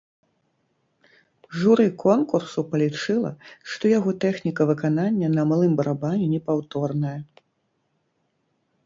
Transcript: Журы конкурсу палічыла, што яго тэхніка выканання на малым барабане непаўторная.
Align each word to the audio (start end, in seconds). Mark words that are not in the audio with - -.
Журы 1.57 1.83
конкурсу 2.03 2.63
палічыла, 2.71 3.31
што 3.73 3.83
яго 3.91 4.11
тэхніка 4.23 4.61
выканання 4.71 5.27
на 5.37 5.43
малым 5.53 5.77
барабане 5.83 6.27
непаўторная. 6.35 7.13